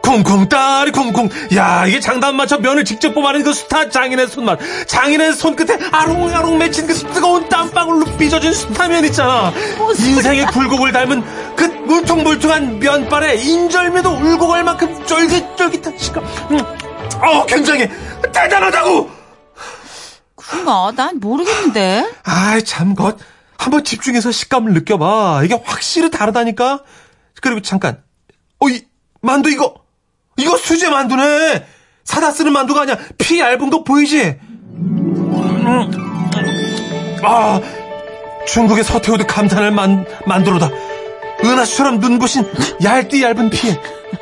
쿵쿵 0.02 0.48
따리 0.48 0.90
쿵쿵, 0.90 1.28
야 1.56 1.84
이게 1.86 2.00
장단 2.00 2.36
맞춰 2.36 2.56
면을 2.56 2.84
직접 2.84 3.12
뽑아낸 3.12 3.42
그 3.42 3.52
수타 3.52 3.90
장인의 3.90 4.28
손맛, 4.28 4.58
장인의 4.86 5.34
손끝에 5.34 5.78
아롱아롱 5.92 6.56
맺힌 6.56 6.86
그 6.86 6.94
뜨거운 6.94 7.46
땀방울로 7.50 8.06
빚어진 8.16 8.54
수타면 8.54 9.04
있잖아. 9.04 9.52
인생의 9.98 10.46
굴곡을 10.46 10.92
닮은 10.92 11.22
그 11.54 11.64
물퉁물퉁한 11.64 12.78
면발에 12.78 13.36
인절미도 13.36 14.10
울고 14.10 14.48
갈 14.48 14.64
만큼 14.64 15.04
쫄깃쫄깃한 15.04 15.98
식감. 15.98 16.24
음, 16.52 16.60
어, 17.20 17.44
굉장히 17.46 17.90
대단하다고. 18.32 19.10
그런가? 20.36 20.92
난 20.96 21.20
모르겠는데. 21.20 22.10
아이, 22.24 22.62
참, 22.64 22.94
것. 22.94 23.18
한번 23.58 23.84
집중해서 23.84 24.30
식감을 24.30 24.72
느껴봐. 24.72 25.42
이게 25.44 25.60
확실히 25.62 26.10
다르다니까? 26.10 26.84
그리고 27.42 27.60
잠깐. 27.60 28.02
어, 28.60 28.68
이, 28.68 28.84
만두 29.20 29.50
이거, 29.50 29.74
이거 30.36 30.56
수제 30.56 30.88
만두네! 30.88 31.66
사다 32.04 32.30
쓰는 32.30 32.52
만두가 32.52 32.82
아니야. 32.82 32.96
피 33.18 33.40
얇은 33.40 33.68
거 33.68 33.84
보이지? 33.84 34.38
음, 34.40 35.58
아, 37.22 37.60
중국의 38.46 38.84
서태후드 38.84 39.26
감탄을 39.26 39.72
만, 39.72 40.06
만두로다. 40.26 40.70
은하수처럼 41.44 42.00
눈부신 42.00 42.44
얇디 42.82 43.22
얇은 43.22 43.50
피에 43.50 43.80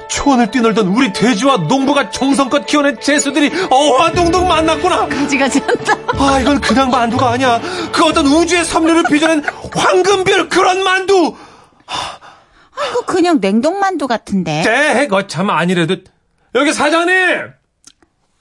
초원을 0.08 0.50
뛰놀던 0.50 0.88
우리 0.88 1.12
돼지와 1.12 1.56
농부가 1.58 2.10
정성껏 2.10 2.66
키워낸 2.66 3.00
재수들이 3.00 3.50
어화동동 3.70 4.46
만났구나. 4.48 5.06
가지가지 5.08 5.60
한다. 5.60 5.94
아, 6.18 6.38
이건 6.40 6.60
그냥 6.60 6.90
만두가 6.90 7.30
아니야. 7.30 7.60
그 7.92 8.04
어떤 8.04 8.26
우주의 8.26 8.64
섭리를 8.64 9.04
빚어낸 9.04 9.42
황금별 9.74 10.48
그런 10.48 10.82
만두! 10.82 11.34
이거 12.90 13.00
그냥 13.06 13.38
냉동만두 13.40 14.06
같은데. 14.06 14.62
네, 14.62 15.06
거참 15.08 15.50
아니래도. 15.50 15.96
여기 16.54 16.72
사장님! 16.72 17.14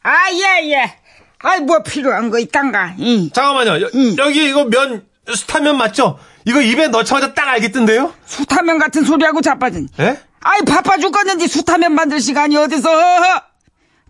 아, 0.04 0.14
예, 0.32 0.72
예. 0.72 0.96
아이, 1.40 1.60
뭐 1.62 1.82
필요한 1.84 2.30
거 2.30 2.40
있단가? 2.40 2.94
이. 2.98 3.32
잠깐만요. 3.34 3.82
여, 3.82 3.90
음. 3.94 4.16
여기 4.18 4.48
이거 4.50 4.66
면, 4.66 5.06
수타면 5.34 5.78
맞죠? 5.78 6.20
이거 6.46 6.62
입에 6.62 6.88
넣자마자 6.90 7.34
딱 7.34 7.48
알겠던데요? 7.50 8.14
수타면 8.26 8.78
같은 8.78 9.04
소리하고 9.04 9.42
자빠진. 9.42 9.90
예? 10.00 10.20
아이, 10.42 10.62
바빠 10.62 10.98
죽겠는지 10.98 11.48
수타면 11.48 11.94
만들 11.94 12.20
시간이 12.22 12.56
어디서? 12.56 12.90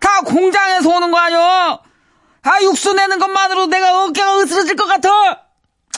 다 0.00 0.20
공장에서 0.24 0.88
오는 0.94 1.10
거 1.10 1.16
아니여? 1.18 1.80
아, 2.42 2.62
육수 2.62 2.92
내는 2.92 3.18
것만으로 3.18 3.66
내가 3.66 4.04
어깨가 4.04 4.40
으스러질 4.40 4.76
것 4.76 4.86
같아. 4.86 5.08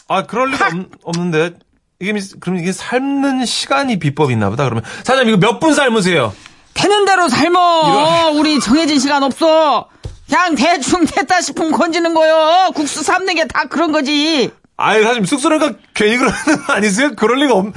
아, 0.09 0.23
그럴 0.27 0.51
리가 0.53 0.71
없, 1.03 1.17
는데 1.19 1.55
이게, 2.01 2.13
미- 2.13 2.21
그럼 2.41 2.59
이게 2.59 2.71
삶는 2.73 3.45
시간이 3.45 3.99
비법이 3.99 4.33
있나 4.33 4.49
보다, 4.49 4.65
그러면. 4.65 4.85
사장님, 5.03 5.35
이거 5.35 5.47
몇 5.47 5.59
분 5.59 5.75
삶으세요? 5.75 6.33
되는 6.75 7.05
대로 7.05 7.29
삶어. 7.29 8.31
우리 8.35 8.61
정해진 8.61 9.01
시간 9.01 9.25
없어. 9.25 9.89
그냥 10.29 10.55
대충 10.55 11.05
됐다 11.05 11.41
싶으면 11.41 11.73
건지는 11.73 12.15
거요. 12.15 12.71
국수 12.75 13.03
삶는 13.03 13.35
게 13.35 13.45
다 13.47 13.65
그런 13.65 13.91
거지. 13.91 14.53
아이, 14.79 15.03
사장님, 15.03 15.25
쑥스러니까 15.25 15.75
괜히 15.93 16.17
그러는 16.17 16.37
거 16.67 16.73
아니세요? 16.73 17.11
그럴 17.17 17.39
리가 17.41 17.53
없, 17.55 17.75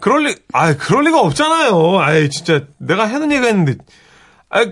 그럴 0.00 0.24
리, 0.24 0.34
아 0.52 0.74
그럴 0.76 1.04
리가 1.04 1.20
없잖아요. 1.20 1.98
아이, 2.00 2.28
진짜, 2.28 2.64
내가 2.78 3.06
하는 3.08 3.30
얘기가 3.32 3.48
있는데. 3.50 3.76
아 4.50 4.64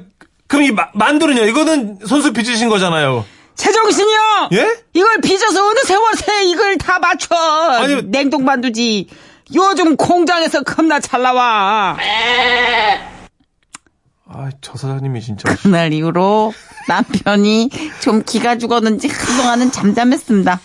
그럼 0.49 0.64
이 0.64 0.73
마- 0.73 0.88
만두는요? 0.94 1.44
이거는 1.44 1.99
손수 2.06 2.32
빚으신 2.32 2.68
거잖아요. 2.68 3.25
제정신이요. 3.54 4.49
예? 4.54 4.76
이걸 4.92 5.20
빚어서 5.20 5.66
어느 5.68 5.78
세월새 5.85 6.44
이걸 6.47 6.78
다 6.78 6.99
맞춰. 6.99 7.35
아니, 7.37 8.02
냉동 8.11 8.44
만두지. 8.44 9.08
요즘 9.54 9.97
공장에서 9.97 10.62
겁나 10.62 11.00
잘 11.00 11.23
나와. 11.23 11.97
아, 14.30 14.50
저 14.61 14.76
사장님이 14.76 15.20
진짜. 15.23 15.54
그날 15.56 15.92
이후로 15.92 16.52
남편이 16.87 17.70
좀 18.00 18.23
기가 18.25 18.58
죽었는지 18.58 19.08
한동안은 19.08 19.73
잠잠했습니다. 19.73 20.61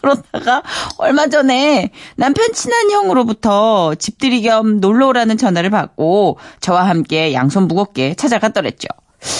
그러다가 0.00 0.62
얼마 0.98 1.26
전에 1.28 1.90
남편 2.16 2.52
친한 2.52 2.90
형으로부터 2.90 3.94
집들이 3.94 4.42
겸 4.42 4.80
놀러 4.80 5.08
오라는 5.08 5.36
전화를 5.36 5.70
받고 5.70 6.38
저와 6.60 6.88
함께 6.88 7.32
양손 7.32 7.68
무겁게 7.68 8.14
찾아갔더랬죠. 8.14 8.88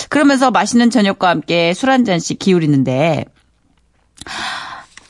그러면서 0.08 0.50
맛있는 0.50 0.90
저녁과 0.90 1.28
함께 1.28 1.72
술 1.74 1.90
한 1.90 2.04
잔씩 2.04 2.38
기울이는데 2.38 3.24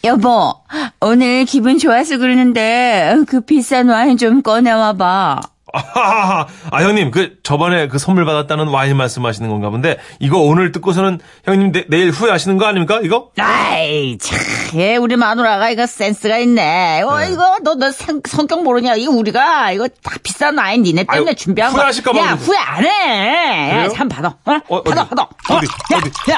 여보 0.05 0.55
오늘 1.01 1.45
기분 1.47 1.79
좋아서 1.79 2.19
그러는데 2.19 3.17
그 3.27 3.41
비싼 3.41 3.89
와인 3.89 4.17
좀 4.17 4.43
꺼내와봐. 4.43 5.41
아, 5.77 6.47
아, 6.71 6.83
형님, 6.83 7.11
그, 7.11 7.37
저번에 7.43 7.89
그 7.89 7.99
선물 7.99 8.25
받았다는 8.25 8.69
와인 8.69 8.97
말씀하시는 8.97 9.49
건가 9.49 9.71
본데, 9.71 9.99
이거 10.21 10.39
오늘 10.39 10.73
듣고서는 10.73 11.19
형님 11.45 11.73
내, 11.73 11.85
내일 11.89 12.11
후회하시는 12.11 12.57
거 12.59 12.67
아닙니까, 12.67 13.01
이거? 13.03 13.31
아이, 13.39 14.17
참, 14.19 14.39
얘, 14.79 14.97
우리 14.97 15.17
마누라가 15.17 15.71
이거 15.71 15.87
센스가 15.87 16.39
있네. 16.39 17.03
어, 17.03 17.19
네. 17.19 17.33
이거, 17.33 17.57
너, 17.63 17.75
너 17.75 17.91
성, 17.93 18.21
성격 18.27 18.63
모르냐? 18.63 18.95
이거 18.95 19.13
우리가, 19.13 19.73
이거 19.73 19.89
다 20.03 20.17
비싼 20.23 20.57
와인 20.59 20.83
니네 20.83 21.05
때문에 21.05 21.31
아유, 21.31 21.37
준비한 21.37 21.73
거. 21.73 21.79
후회하실까 21.79 22.13
봐 22.13 22.19
야. 22.19 22.33
후회 22.35 22.57
안 22.59 22.85
해. 22.85 23.71
야? 23.85 23.89
참, 23.89 24.09
받아. 24.09 24.29
어? 24.45 24.59
어, 24.69 24.83
받아, 24.83 25.03
어디? 25.03 25.11
받아. 25.11 25.23
어, 25.23 25.29
어디? 25.57 25.67
야, 25.93 25.99
어디? 25.99 26.31
야, 26.31 26.37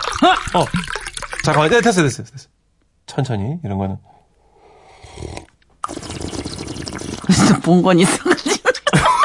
어. 0.55 0.61
어. 0.61 0.67
잠깐만, 1.45 1.71
네, 1.71 1.81
됐어, 1.81 2.03
됐어, 2.03 2.23
됐어. 2.25 2.49
천천히, 3.07 3.59
이런 3.65 3.79
거는. 3.79 3.97
본건 7.63 7.99
있어가지고. 8.01 8.69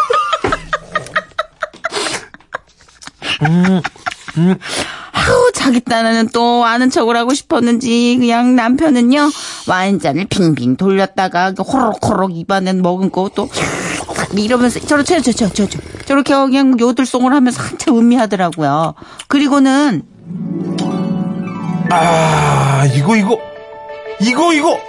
아우, 5.12 5.51
자기 5.53 5.79
딴에는 5.79 6.29
또 6.33 6.65
아는 6.65 6.89
척을 6.89 7.15
하고 7.15 7.33
싶었는지, 7.33 8.17
그냥 8.19 8.55
남편은요, 8.55 9.29
와인잔을 9.67 10.25
빙빙 10.25 10.75
돌렸다가, 10.75 11.53
호로록 11.57 12.35
입안에 12.35 12.73
머금고 12.73 13.29
또, 13.29 13.47
이러면서, 14.35 14.79
저러, 14.79 15.03
저, 15.03 15.21
저, 15.21 15.31
저, 15.31 15.47
저, 15.50 15.67
저, 15.67 15.79
저렇게 16.05 16.33
그냥 16.33 16.77
요들송을 16.79 17.31
하면서 17.31 17.62
한참 17.62 17.97
음미하더라고요. 17.97 18.95
그리고는, 19.27 20.03
아, 21.91 22.85
이거, 22.95 23.15
이거. 23.15 23.39
이거, 24.19 24.53
이거. 24.53 24.79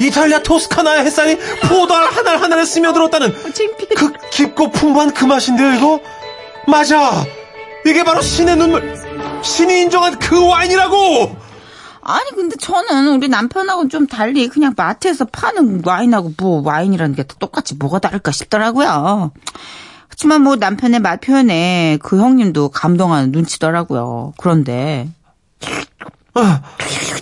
이탈리아 0.00 0.42
토스카나의 0.42 1.04
햇살이 1.04 1.36
포도알 1.68 2.06
하나 2.12 2.40
하나를 2.40 2.64
스며들었다는 2.64 3.32
창피해. 3.52 3.88
그 3.96 4.12
깊고 4.30 4.70
풍부한 4.70 5.12
그 5.12 5.24
맛인데요, 5.24 5.74
이거? 5.74 6.00
맞아! 6.66 7.24
이게 7.86 8.04
바로 8.04 8.20
신의 8.20 8.56
눈물! 8.56 8.94
신이 9.42 9.82
인정한 9.82 10.18
그 10.18 10.46
와인이라고! 10.46 11.36
아니 12.02 12.30
근데 12.34 12.56
저는 12.56 13.14
우리 13.14 13.28
남편하고는 13.28 13.88
좀 13.90 14.06
달리 14.06 14.48
그냥 14.48 14.74
마트에서 14.76 15.26
파는 15.26 15.82
와인하고 15.84 16.32
뭐 16.38 16.62
와인이라는 16.64 17.14
게 17.14 17.24
똑같이 17.38 17.74
뭐가 17.74 17.98
다를까 17.98 18.32
싶더라고요. 18.32 19.32
그렇지만 20.08 20.42
뭐 20.42 20.56
남편의 20.56 21.00
맛 21.00 21.20
표현에 21.20 21.98
그 22.02 22.18
형님도 22.18 22.70
감동하는 22.70 23.30
눈치더라고요. 23.32 24.32
그런데 24.38 25.08
아, 26.34 26.62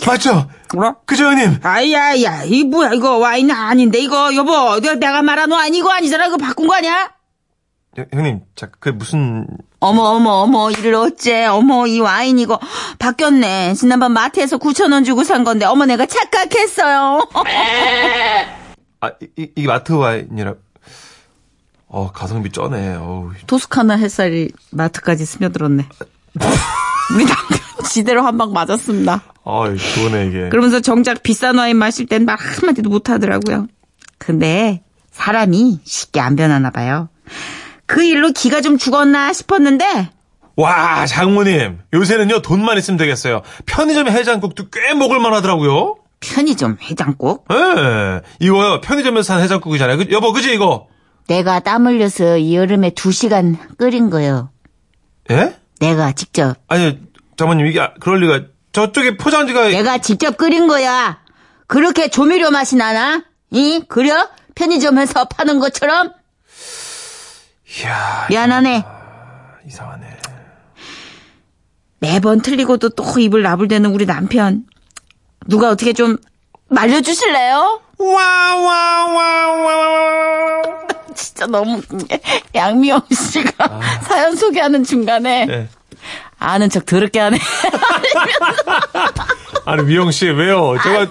맞죠? 0.06 0.48
뭐라? 0.74 0.96
그죠, 1.06 1.24
형님? 1.24 1.58
아야야 1.62 2.44
이 2.44 2.64
뭐야 2.64 2.92
이거 2.92 3.18
와인 3.18 3.50
아닌데 3.50 3.98
이거 3.98 4.34
여보 4.34 4.78
내가, 4.80 5.22
말한 5.22 5.50
와인 5.50 5.74
이거 5.74 5.90
아니잖아 5.90 6.26
이거 6.26 6.37
바꾼 6.37 6.66
거 6.68 6.74
아니야? 6.74 7.11
형- 7.96 8.06
형님, 8.12 8.40
자, 8.54 8.68
그 8.78 8.90
무슨, 8.90 9.46
어머 9.80 10.02
어머 10.02 10.30
어머 10.42 10.70
이를 10.70 10.94
어째 10.94 11.46
어머 11.46 11.86
이 11.86 12.00
와인 12.00 12.38
이거 12.38 12.58
바뀌었네 12.98 13.74
지난번 13.74 14.12
마트에서 14.12 14.58
9천 14.58 14.92
원 14.92 15.04
주고 15.04 15.22
산 15.24 15.44
건데 15.44 15.66
어머 15.66 15.86
내가 15.86 16.04
착각했어요. 16.06 17.28
아, 19.00 19.10
이, 19.36 19.48
이- 19.54 19.66
마트 19.68 19.92
와인이라, 19.92 20.54
어, 21.86 22.10
가성비 22.12 22.50
쩌네, 22.50 22.96
어우. 22.96 23.30
토스카나 23.46 23.94
햇살이 23.94 24.50
마트까지 24.72 25.24
스며들었네. 25.24 25.86
우리 27.14 27.24
남편 27.24 27.58
지대로 27.88 28.22
한 28.24 28.36
방 28.36 28.52
맞았습니다. 28.52 29.22
아이, 29.44 29.76
좋네, 29.78 30.26
이게. 30.26 30.48
그러면서 30.48 30.80
정작 30.80 31.22
비싼 31.22 31.56
와인 31.58 31.76
마실 31.76 32.06
땐 32.06 32.24
말 32.24 32.36
한마디도 32.40 32.90
못 32.90 33.08
하더라고요. 33.08 33.68
근데 34.18 34.82
사람이 35.12 35.78
쉽게 35.84 36.18
안 36.18 36.34
변하나 36.34 36.70
봐요. 36.70 37.08
그 37.88 38.05
일로 38.05 38.31
기가 38.31 38.61
좀 38.61 38.79
죽었나 38.79 39.33
싶었는데 39.33 40.11
와, 40.57 41.07
장모님. 41.07 41.79
요새는요, 41.94 42.42
돈만 42.42 42.79
있으면 42.79 42.98
되겠어요. 42.98 43.42
편의점 43.66 44.09
해장국도 44.09 44.70
꽤 44.70 44.92
먹을만 44.94 45.33
하더라고요. 45.35 45.96
편의점 46.20 46.79
해장국 46.83 47.46
예. 47.53 48.20
이거요, 48.40 48.81
편의점에서 48.81 49.22
산 49.22 49.40
해장국이잖아요. 49.42 49.96
그, 49.98 50.07
여보, 50.11 50.33
그지, 50.33 50.53
이거? 50.53 50.88
내가 51.29 51.61
땀 51.61 51.87
흘려서 51.87 52.38
이 52.38 52.57
여름에 52.57 52.90
두 52.90 53.12
시간 53.12 53.57
끓인 53.79 54.11
거요. 54.11 54.51
예? 55.31 55.55
내가 55.79 56.11
직접 56.12 56.57
아니, 56.66 56.98
장모님, 57.37 57.66
이게, 57.66 57.81
아- 57.81 57.94
그럴 58.01 58.20
리가. 58.20 58.46
저쪽에 58.72 59.16
포장지가. 59.16 59.68
내가 59.68 59.98
직접 59.98 60.37
끓인 60.37 60.66
거야. 60.66 61.20
그렇게 61.68 62.09
조미료 62.09 62.51
맛이 62.51 62.74
나나? 62.77 63.22
이 63.51 63.81
그려? 63.88 64.29
편의점에서 64.57 65.27
파는 65.27 65.61
것처럼? 65.61 66.12
이야, 67.76 68.26
미안하네. 68.31 68.85
이상하네. 69.66 70.07
매번 72.00 72.40
틀리고도 72.40 72.90
또 72.90 73.04
입을 73.18 73.42
나불대는 73.42 73.90
우리 73.90 74.07
남편. 74.07 74.64
누가 75.46 75.70
어떻게 75.70 75.92
좀 75.92 76.16
말려주실래요? 76.68 77.81
와, 77.98 78.54
와, 78.54 79.07
와, 79.07 79.52
와. 79.52 80.62
진짜 81.14 81.46
너무 81.46 81.83
양미영 82.54 83.02
씨가 83.11 83.81
사연 84.02 84.37
소개하는 84.37 84.85
중간에 84.85 85.46
예. 85.50 85.68
아는 86.38 86.70
척 86.70 86.87
더럽게 86.87 87.18
하네. 87.18 87.38
아니, 89.66 89.83
미영 89.83 90.11
씨, 90.12 90.26
왜요? 90.26 90.76
제가, 90.83 91.07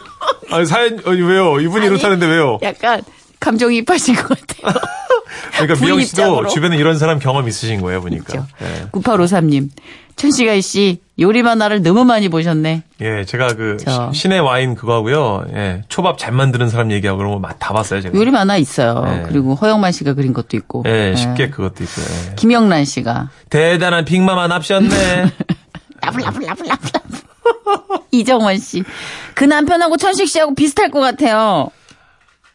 아니, 0.52 0.66
사연, 0.66 1.00
아니, 1.06 1.22
왜요? 1.22 1.60
이분이 1.60 1.86
이렇다는데 1.86 2.26
왜요? 2.26 2.58
약간 2.62 3.04
감정이입하신 3.40 4.16
것 4.16 4.30
같아요. 4.30 4.74
그러니까 5.54 5.86
미영 5.86 6.02
씨도. 6.02 6.48
주변에 6.48 6.78
이런 6.78 6.98
사람 6.98 7.20
경험 7.20 7.48
있으신 7.48 7.82
거예요, 7.82 8.02
보니까. 8.02 8.46
예. 8.62 8.88
9853님. 8.92 9.70
천시가이 10.16 10.62
씨, 10.64 11.00
요리 11.20 11.44
만화를 11.44 11.84
너무 11.84 12.04
많이 12.04 12.28
보셨네. 12.30 12.82
예, 13.02 13.24
제가 13.26 13.50
그 13.50 13.78
저. 13.80 14.12
시- 14.12 14.22
신의 14.22 14.40
와인 14.40 14.74
그거 14.74 14.96
하고요. 14.96 15.46
예, 15.54 15.84
초밥 15.90 16.18
잘 16.18 16.32
만드는 16.32 16.70
사람 16.70 16.92
얘기하고 16.92 17.20
그런 17.20 17.40
거 17.40 17.48
다 17.60 17.72
봤어요, 17.74 18.02
제가. 18.02 18.18
요리 18.18 18.32
만화 18.32 18.58
있어요. 18.58 19.04
네. 19.06 19.24
그리고 19.28 19.54
허영만 19.54 19.92
씨가 19.92 20.14
그린 20.14 20.34
것도 20.34 20.58
있고. 20.58 20.84
예, 20.88 20.92
네. 21.12 21.16
쉽게 21.16 21.50
그것도 21.50 21.84
있고요. 21.84 22.06
예. 22.32 22.36
김영란 22.36 22.86
씨가 22.86 23.30
대단한 23.50 24.06
빅마마 24.06 24.48
납셨네. 24.48 25.32
라블라블라블라블. 26.02 26.82
이정원 28.12 28.58
씨. 28.58 28.84
그 29.36 29.44
남편하고 29.44 29.98
천식 29.98 30.28
씨하고 30.28 30.56
비슷할 30.56 30.90
것 30.90 31.00
같아요. 31.00 31.70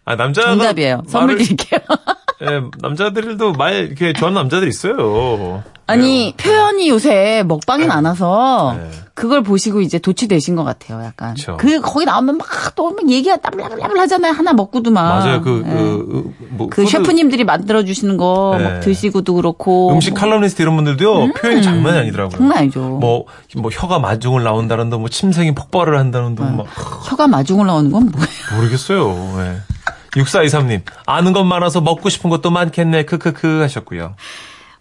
아, 0.04 0.16
남자 0.16 0.42
정답이에요. 0.42 1.04
선물 1.08 1.36
말을- 1.36 1.38
드릴게요. 1.44 1.80
예, 2.42 2.62
남자들도 2.80 3.52
말 3.52 3.74
이렇게 3.74 4.12
좋아하는 4.12 4.40
남자들 4.40 4.68
있어요. 4.68 5.62
아니, 5.86 6.32
표현이 6.36 6.88
요새 6.88 7.44
먹방이 7.46 7.86
많아서 7.86 8.76
네. 8.78 8.90
그걸 9.14 9.42
보시고 9.42 9.80
이제 9.82 9.98
도취되신 9.98 10.56
것 10.56 10.64
같아요, 10.64 11.04
약간. 11.04 11.34
그쵸. 11.34 11.56
그, 11.58 11.80
거기 11.80 12.06
나오면 12.06 12.38
막또막 12.38 13.10
얘기가 13.10 13.36
따블라블라블 13.36 13.98
하잖아요. 14.00 14.32
하나 14.32 14.52
먹고도만. 14.54 15.04
맞아요. 15.04 15.42
그, 15.42 15.62
예. 15.66 15.70
그, 15.70 16.34
뭐, 16.50 16.68
그 16.70 16.86
셰프님들이 16.86 17.44
만들어 17.44 17.84
주시는 17.84 18.16
거 18.16 18.54
네. 18.58 18.64
막 18.64 18.80
드시고도 18.80 19.34
그렇고. 19.34 19.92
음식 19.92 20.14
칼럼니스트 20.14 20.62
이런 20.62 20.76
분들도요, 20.76 21.32
표현이 21.34 21.62
장난이 21.62 21.98
아니더라고요. 21.98 22.38
장난 22.38 22.58
아니죠. 22.58 22.80
뭐, 22.80 23.26
뭐, 23.56 23.70
혀가 23.70 23.98
마중을 23.98 24.42
나온다는 24.42 24.88
둥, 24.88 25.00
뭐, 25.00 25.10
침생이 25.10 25.54
폭발을 25.54 25.98
한다는 25.98 26.34
둥, 26.34 26.56
막, 26.56 26.66
혀가 27.10 27.26
마중을 27.26 27.66
나오는 27.66 27.90
건 27.90 28.10
뭐예요? 28.10 28.28
모르겠어요. 28.56 29.62
예. 30.16 30.20
6423님, 30.22 30.82
아는 31.06 31.32
것 31.32 31.44
많아서 31.44 31.80
먹고 31.80 32.08
싶은 32.08 32.30
것도 32.30 32.50
많겠네, 32.50 33.04
크크크 33.04 33.60
하셨고요. 33.60 34.14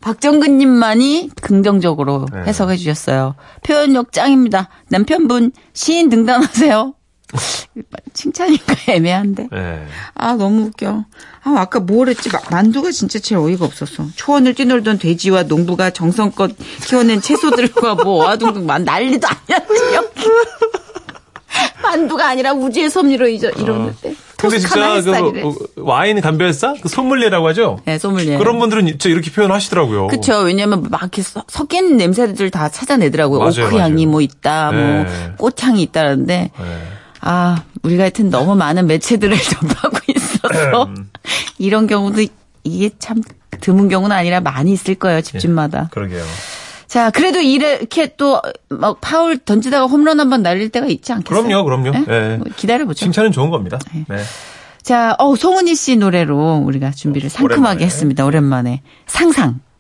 박정근님만이 0.01 1.29
긍정적으로 1.41 2.25
네. 2.33 2.41
해석해 2.47 2.75
주셨어요. 2.75 3.35
표현력 3.63 4.11
짱입니다. 4.11 4.67
남편분 4.89 5.51
시인 5.73 6.09
등단하세요. 6.09 6.95
칭찬인가 8.13 8.75
애매한데. 8.87 9.47
예. 9.53 9.85
아 10.15 10.33
너무 10.33 10.63
웃겨. 10.65 11.05
아 11.43 11.55
아까 11.57 11.79
뭘 11.79 12.09
했지? 12.09 12.29
마- 12.29 12.39
만두가 12.49 12.91
진짜 12.91 13.19
제일 13.19 13.39
어이가 13.39 13.63
없었어. 13.63 14.07
초원을 14.15 14.55
뛰놀던 14.55 14.97
돼지와 14.99 15.43
농부가 15.43 15.91
정성껏 15.91 16.51
키워낸 16.83 17.21
채소들과 17.21 17.95
뭐 18.03 18.23
어와둥둥 18.25 18.65
만 18.65 18.83
난리도. 18.83 19.27
여기. 19.51 20.29
만두가 21.81 22.27
아니라 22.27 22.53
우주의 22.53 22.89
섭리로 22.89 23.27
이저, 23.27 23.49
이러는데. 23.51 24.10
근데 24.41 24.59
진짜. 24.59 25.01
그 25.01 25.47
어, 25.47 25.53
와인 25.77 26.19
감별사 26.19 26.73
그 26.81 26.89
소믈리에라고 26.89 27.47
하죠. 27.49 27.79
네, 27.85 27.97
소믈리에. 27.97 28.37
그런 28.37 28.59
분들은 28.59 28.87
진짜 28.87 29.09
이렇게 29.09 29.31
표현하시더라고요. 29.31 30.07
그쵸. 30.07 30.39
왜냐면 30.39 30.87
막 30.89 31.01
이렇게 31.01 31.21
서- 31.21 31.43
섞인 31.47 31.97
냄새들 31.97 32.49
다 32.49 32.69
찾아내더라고요. 32.69 33.39
맞아요, 33.39 33.67
오크 33.67 33.77
향이. 33.77 34.05
뭐 34.05 34.21
있다, 34.21 34.71
네. 34.71 34.77
뭐 34.77 35.05
꽃향이 35.37 35.81
있다는데 35.83 36.51
네. 36.57 36.81
아 37.21 37.63
우리가 37.83 38.03
하여튼 38.03 38.29
너무 38.29 38.55
많은 38.55 38.87
매체들을 38.87 39.37
접하고 39.39 39.97
있어서 40.07 40.83
음. 40.85 41.09
이런 41.59 41.85
경우도 41.87 42.23
이게 42.63 42.89
참 42.99 43.21
드문 43.59 43.89
경우는 43.89 44.15
아니라 44.15 44.39
많이 44.39 44.71
있을 44.73 44.95
거예요 44.95 45.21
집집마다. 45.21 45.89
그러게요. 45.91 46.23
자 46.91 47.09
그래도 47.09 47.39
이렇게 47.39 48.15
또 48.17 48.41
막 48.67 48.99
파울 48.99 49.37
던지다가 49.37 49.85
홈런 49.85 50.19
한번 50.19 50.43
날릴 50.43 50.67
때가 50.69 50.87
있지 50.87 51.13
않겠어요? 51.13 51.43
그럼요, 51.43 51.63
그럼요. 51.63 51.91
네? 51.91 52.05
예. 52.09 52.35
뭐 52.35 52.47
기다려보죠. 52.53 52.99
칭찬은 53.05 53.31
좋은 53.31 53.49
겁니다. 53.49 53.79
네. 53.93 54.17
자, 54.81 55.15
어, 55.19 55.35
송은이 55.35 55.73
씨 55.75 55.95
노래로 55.95 56.63
우리가 56.65 56.91
준비를 56.91 57.29
상큼하게 57.29 57.55
오랜만에. 57.61 57.85
했습니다. 57.85 58.25
오랜만에. 58.25 58.81
상상. 59.07 59.61